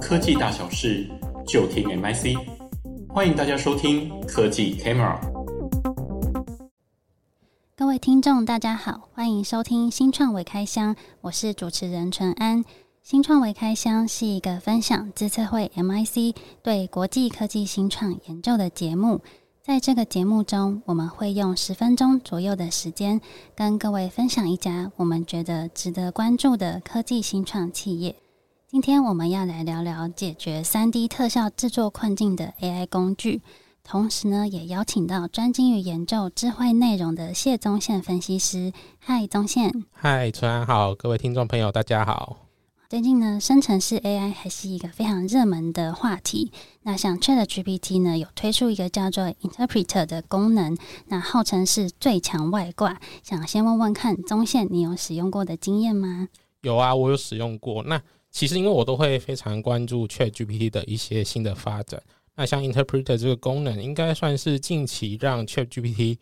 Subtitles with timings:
[0.00, 1.08] 科技大小事，
[1.46, 2.36] 就听 MIC。
[3.08, 5.18] 欢迎大家收听科技 Camera。
[7.76, 12.64] 各位听众，大家好，欢迎收听新创微开箱，我是主持人淳安。
[13.02, 19.20] 新创微开箱是一个分享资策会 MIC 对国际科技新创研究的节目。
[19.62, 23.20] 在这个节目中，我们会用十分钟左右的时间，
[23.54, 28.14] 跟各位分享一家我们觉得值得关注的科技新创企业。
[28.70, 33.40] 今天我们要来聊聊解决三 D 特效制作困境的 AI 工具，
[33.82, 38.74] 同时呢，也邀请到专精于研究智慧内容的谢宗宪分析师。
[38.98, 39.72] 嗨，宗宪。
[39.90, 42.40] 嗨，春安好，各位听众朋友，大家好。
[42.90, 46.52] 最近呢，生成式 AI 还是一个非常热门的话题。
[46.82, 50.76] 那像 ChatGPT 呢，有推出一个叫做 Interpreter 的功能，
[51.06, 53.00] 那号称是最强外挂。
[53.22, 56.28] 想先问问看，宗宪，你有使用过的经验吗？
[56.60, 57.82] 有啊，我有使用过。
[57.84, 62.02] 那其实因为我都会非常关注 ChatGPT 的一些新的发展。
[62.34, 66.18] 那像 Interpreter 这个功能，应该算是近期让 ChatGPT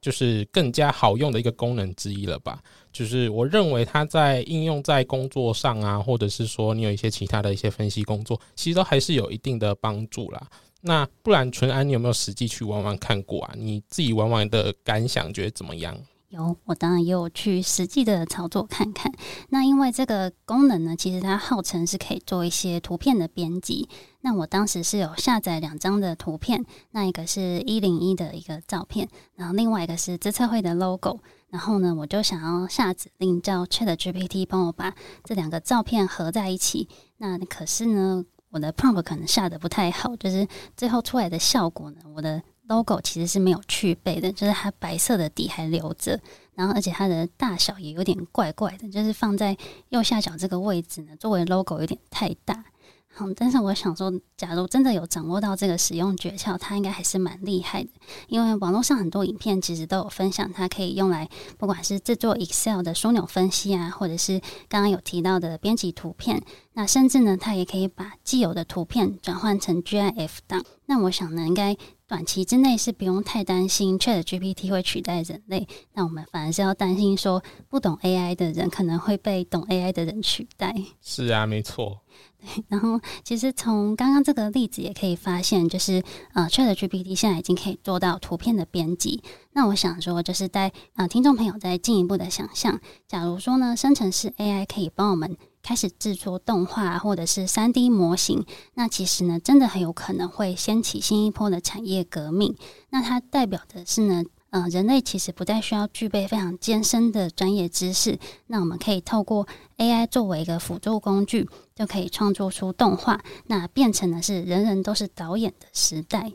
[0.00, 2.60] 就是更加好用的一个功能之一了吧？
[2.92, 10.44] 就是我认为它在应用在工作上啊，或者是说你有一些其他的一些分析工作，其实都还是有一定的帮助啦。
[10.80, 13.54] 那不然淳安，你有没有实际去玩玩看过啊？
[13.54, 15.96] 你自己玩玩的感想觉得怎么样？
[16.30, 19.12] 有，我当然也有去实际的操作看看。
[19.48, 23.88] 那因为这个功能呢，其实它号称是可以做一些图片的编辑。
[24.20, 31.18] 那我当时是有下载两张的图片，那一个是一零一的一个照片，然后另外一个是资策会的 logo。
[31.48, 36.88] 然后呢，我就想要下指令叫 ChatGPT 帮我把这两个照片合在一起。
[37.16, 46.18] 那可是呢，我的 prompt 可能下得不太好，就是最后出来的效果呢，我的 logo 其实是没有去背的，就是它白色的底还留着，
[46.54, 49.56] 然后而且它的大小也有点怪怪的，就是放在
[49.88, 52.64] 右下角这个位置呢，作为 logo 有点太大。
[53.12, 57.90] 好，但是我想说，假如真的有掌握到这个使用诀窍，它应该还是蛮厉害的。
[58.28, 61.28] 因为网络上很多影片其实都有分享，它可以用来
[61.58, 66.40] 不管是制作 Excel 的枢纽分析啊，或者是刚刚有提到的编辑图片，
[66.74, 70.64] 那甚至呢，它也可以把既有的图片转换成 GIF 档。
[70.86, 71.76] 那我想呢，应该。
[72.10, 80.74] 短期之内是不用太担心 ChatGPT 会取代人类，那我们反而是要担心说，不懂 AI 的人可能会被懂 AI 的人取代。
[81.00, 82.00] 是啊，没错。
[82.40, 89.22] 对，然后其实从刚刚这个例子也可以发现，就是呃，ChatGPT 现在已经可以做到图片的编辑。
[89.52, 95.36] 那我想说，就是在呃听众朋友再进一步的想象，假如说呢，生成式 AI 可以帮我们。
[95.62, 98.44] 开始制作动画或者是三 D 模型，
[98.74, 102.56] 那其实呢，真的很有可能会掀起新一波的产业革命。
[102.90, 116.32] 那它代表的是呢，呃，人类其实不再需要具备非常艰深的专业知识，那我们可以透过 AI 作为一个辅助工具，就可以创作出动画，那变成的是人人都是导演的时代。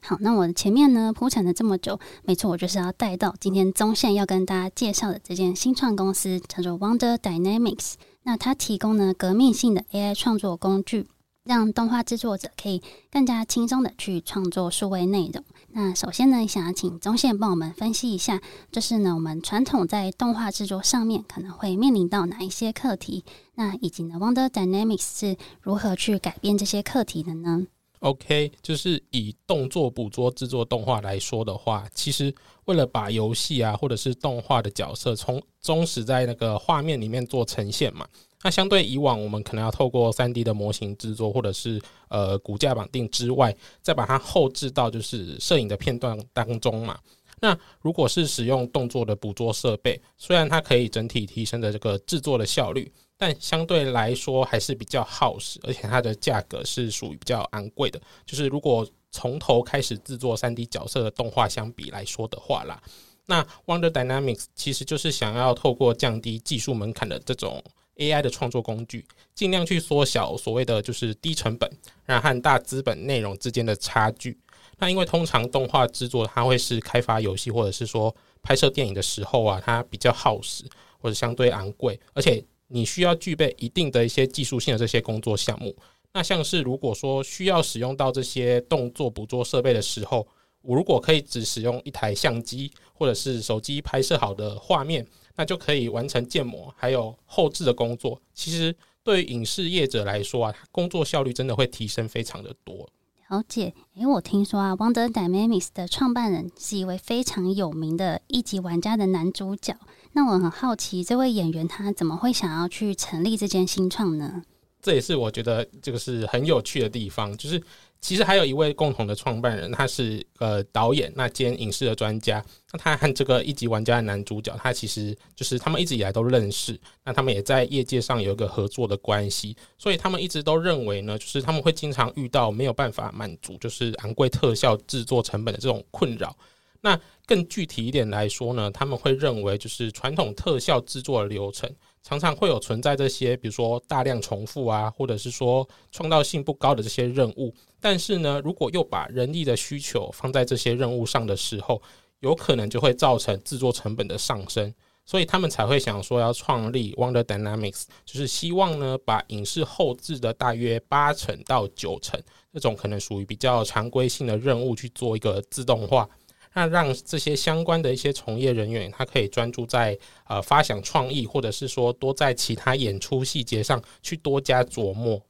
[0.00, 7.94] 好，那我前面呢铺陈了这么久，没错，我就是要带到今天中线要跟大家介绍的这间新创公司，叫做 Wonder Dynamics。
[8.26, 11.06] 那它提供了革命性的 AI 创作工具，
[11.44, 15.44] 让动画制作者可以更加轻松的去创作数位内容。
[15.68, 18.42] 那首先呢，想要请中线帮我们分析一下，
[18.72, 27.68] 就是呢我们传统在动画制作上面可能会面临到哪一些课题，那以及呢 Wonder Dynamics 是如何去改变这些课题的呢
[28.00, 32.34] ？OK，就是以动作捕捉制作动画来说的话，其实
[32.66, 38.06] 为了把游戏啊或者是动画的角色从忠实在那个画面里面做呈现嘛，
[38.42, 46.98] 那相对以往我们可能要透过 3D 的模型制作或者是呃骨架绑定之外，再把它后置到就是摄影的片段当中嘛。
[47.40, 52.92] 那如果是使用动作的捕捉设备，虽然它可以整体提升的这个制作的效率。
[53.18, 58.00] 但相对来说还是比较耗时，而且它的价格是属于比较昂贵的。
[58.24, 62.82] 就是如果从头开始制作 3D 角色的动画相比来说的话啦，
[63.24, 67.62] 那 Wonder Dynamics 其实就是想要透过降低技术门槛的这种
[67.96, 71.70] AI 的创作工具，尽量去缩小所谓的就是低成本，
[72.04, 74.38] 然后和大资本内容之间的差距。
[74.78, 80.62] 那因为通常动画制作它会是开发游戏或者是说拍摄电影的时候啊，它比较耗时
[81.00, 85.76] 或者相对昂贵，而且你需要具备一定的一些技术性的这些工作项目，
[86.12, 90.26] 那像是如果说需要使用到这些动作捕捉设备的时候，
[90.62, 98.20] 我如果可以只使用一台相机或者是手机拍摄好的画面，那就可以完成建模还有后置的工作。
[98.34, 98.74] 其实
[99.04, 102.88] 对于影视业者来说啊，工作效率真的会提升非常的多。
[103.28, 109.76] 了解，诶，我听说啊，Wonder Dynamics 的创办人是一位非常有名的一级玩家的男主角。
[110.12, 114.42] 那我很好奇，这位演员他怎么会想要去成立这间新创呢？
[114.86, 117.60] 这也是我觉得这个是很有趣的地方，就是。
[117.98, 122.44] 其实还有一位共同的创办人，他是呃导演，那兼影视的专家。
[122.70, 126.78] 那他和这个一级玩家的男主角，他其实就是他们一直以来都认识。
[127.04, 136.36] 那他们也在业界上有一个合作的关系，所以他们一直都认为呢，就是他们会经常遇到没有办法满足，就是昂贵特效制作成本的这种困扰。
[136.82, 141.68] 那更具体一点来说呢，他们会认为就是传统特效制作的流程。
[142.06, 147.52] 常常会有存在这些，比如说大量重复啊，或者是说创造性不高的这些任务。
[147.80, 151.82] 但是呢，如果又把人力的需求放在这些任务上的时候，
[152.20, 154.72] 有可能就会造成制作成本的上升。
[155.04, 162.20] 所以他们才会想说要创立 Wonder Dynamics，就是希望呢，把影视后制的大约八成到九成
[162.52, 166.08] 这种可能属于比较常规性的任务去做一个自动化。
[166.56, 175.20] 那让这些相关的一些从业人员，他可以专注在呃发想创意，或者是说多在其他演出细节上去多加琢磨。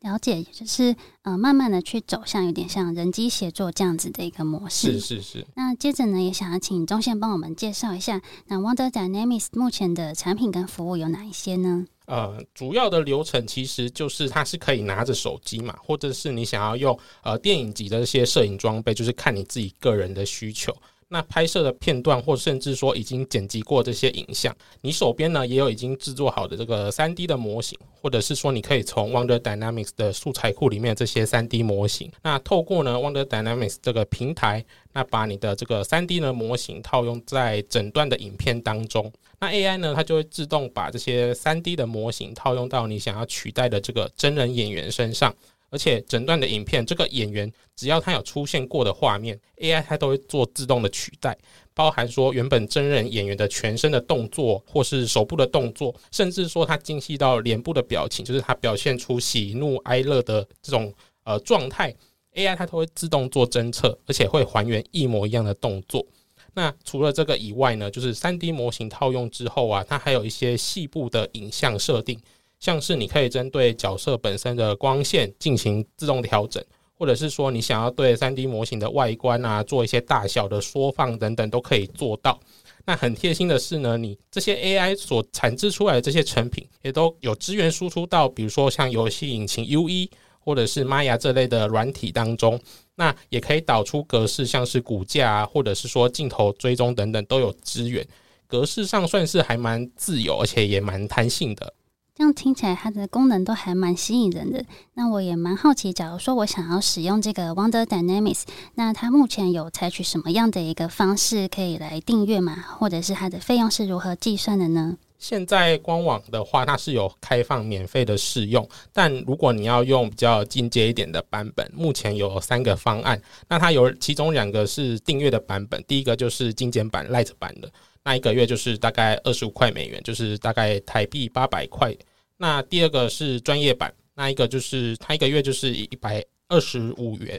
[0.00, 4.92] 了解，就是呃慢慢的去走向有点像人机协作这样子的一个模式。
[4.92, 5.46] 是是是。
[5.54, 11.84] 那接着呢，也想要请宗宪帮我们介绍一下，那 Wonder Dynamics 目前的产品跟服务有哪一些呢？
[12.06, 20.74] 呃，主要的流程其实就是它是可以拿着手机嘛，或者是你想要用呃电影级的一些摄影装备，就是看你自己个人的需求。
[21.12, 41.74] 那拍摄的片段，或甚至说已经剪辑过这些影像，你手边呢也有已经制作好的这个三 D 的模型，或者是说你可以从 Wonder Dynamics 的素材库里面这些三 D 模型，那透过呢 Wonder Dynamics 这个平台，那把你的这个三 D 的模型套用在整段的影片当中，那 AI 呢它就会自动把这些三 D
[41.74, 45.34] 的模型套用到你想要取代的这个真人演员身上。
[45.70, 51.36] 而且整段的影片，这个演员只要他有出现过的画面，AI 它都会做自动的取代，
[51.72, 60.92] 包含说原本真人演员的全身的动作，或是手部的动作，甚至说他精细到脸部的表情，就是他表现出喜怒哀乐的这种
[61.24, 61.94] 呃状态
[62.34, 66.04] ，AI 它都会自动做侦测，而且会还原一模一样的动作。
[66.52, 72.20] 那除了这个以外呢，就是 3D 模型套用之后啊，它还有一些细部的影像设定。
[72.60, 76.62] 像是你可以针对角色本身的光线进行自动调整，
[76.96, 82.38] 或者是说你想要对 3D 模型的外观啊做一些大小的缩放等等都可以做到。
[82.84, 90.08] 那很贴心的是呢，你这些 AI 所产制出来的这些成品也都有资源输出到，比如说像游戏引擎 UE
[90.38, 92.60] 或者是 Maya 这类的软体当中。
[92.94, 98.06] 那也可以导出格式，像是骨架啊，或者是说镜头追踪等等都有资源。
[98.46, 101.72] 格式上算是还蛮自由，而且也蛮弹性的。
[102.20, 104.62] 这样听起来，它的功能都还蛮吸引人的。
[104.92, 108.42] 那我也蛮好奇，假如说我想要使用这个 Wonder Dynamics，
[108.74, 112.62] 那它目前有采取什么样的一个方式可以来订阅吗？
[112.78, 114.98] 或者是它的费用是如何计算的呢？
[115.18, 123.18] 现在官网的话，它是有开放免费的试用，但如果你要用比较进阶一点的版本，目前有三个方案。
[123.48, 127.72] 那它有其中两个是订阅的版本，第一个就是精简版 Light 版的，
[128.04, 131.96] 那一个月就是大概二十五块美元，就是大概台币八百块。
[132.42, 137.38] 那第二个是专业版，那一个就是它一个月就是一百二十五元，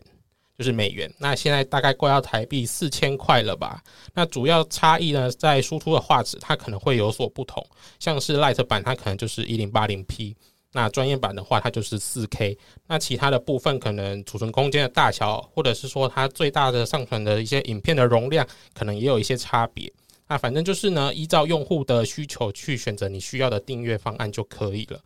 [0.56, 1.12] 就是美元。
[1.18, 3.82] 那现在大概快要台币四千块了吧？
[4.14, 7.66] 那主要差异呢，在输出的画质它可能会有所不同，
[7.98, 10.36] 像是 Light 版它可能就是一零八零 P，
[10.72, 12.56] 那专业版的话它就是四 K。
[12.86, 19.92] 那其他的部分可能储存空间的大小，或者是说它最大的上传的一些影片的容量，可能也有一些差别。
[20.32, 24.98] 那反正就是呢，依照用户的需求去选择你需要的订阅方案就可以了。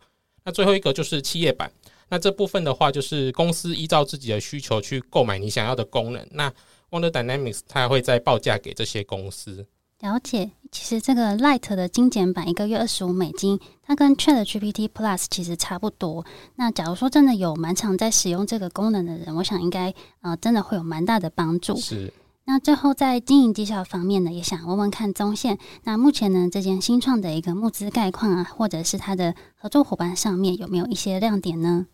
[0.44, 1.68] 那最后一个就是企业版，
[2.08, 6.24] 那这部分的话就是公司依照自己的需求去购买你想要的功能。
[6.30, 6.48] 那
[6.90, 9.66] Wonder Dynamics 它会再报价给这些公司。
[9.98, 16.24] 了解，其实这个 Light 的精简版一个月二十五美金，它跟 ChatGPT Plus 其实差不多。
[16.54, 21.76] 那假如说真的有蛮常在使用这个功能的人，我想应该呃真的会有蛮大的帮助。
[21.78, 22.12] 是。
[22.48, 25.58] 那最后在经营绩效方面呢，也想问问看中线。
[25.82, 31.88] 那目前呢，这间新创的一个募资概况啊，或者是它的合作伙伴上面有没有一些亮点呢？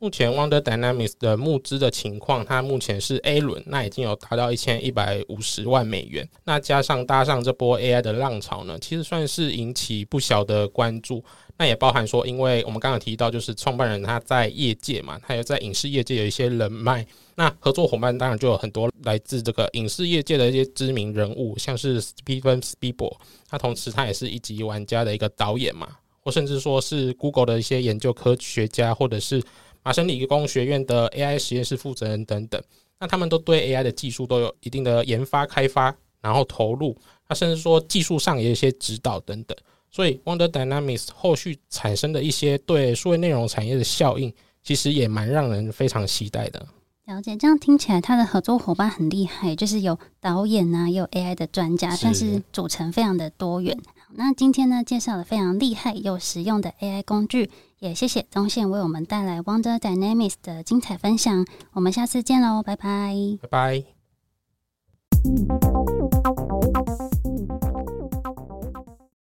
[0.00, 6.28] 目前 Wonder Dynamics 的募资的情况，它目前是 A 轮，那已经有达到一千一百五十万美元。
[6.44, 11.24] 那加上搭上这波 AI 的浪潮呢，其实算是引起不小的关注。
[11.56, 17.06] 那也包含说，因为我们刚刚提到，就是创办人他在业界嘛，他有在影视业界有一些人脉。
[17.36, 23.14] 那合作伙伴当然就有很多来自这个影视业界的一些知名人物，像是 Steven Spielberg，
[23.48, 25.88] 他同时他也是一级玩家的一个导演嘛，
[26.20, 29.40] 或甚至说是 Google 的一些研究科学家，或者是
[29.84, 32.60] 麻省理工学院的 AI 实验室负责人等等。
[32.98, 36.96] 那他们都对 AI 的技术都有一定的研发开发，然后投入，
[37.28, 39.56] 那甚至说技术上也有一些指导等等。
[39.90, 46.66] 所以 Wonder Dynamics 后续产生的一些对数位内容产业的效应，其实也蛮让人非常期待的。
[47.04, 53.78] 了解，这样听起来他的合作伙伴很厉害，就是有导演啊，也有 AI 的专家，算是组成非常的多元。
[54.12, 61.44] 那今天呢，介绍了非常厉害又实用的 AI 工具，也谢谢宗宪为我们带来 Wonder Dynamics 的精彩分享。
[61.72, 63.84] 我们下次见喽，拜拜，拜拜。